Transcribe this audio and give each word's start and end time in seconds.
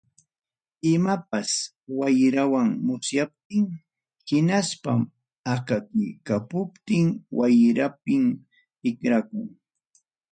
Imapas 0.93 1.49
wayrawan 1.97 2.69
musyaptin 2.87 3.65
hinaspa 4.27 4.93
akakipakuptin, 5.53 7.07
wayrapim 7.37 8.23
tikrakun. 8.81 9.49